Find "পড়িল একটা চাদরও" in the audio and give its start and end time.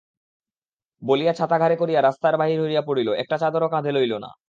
2.87-3.67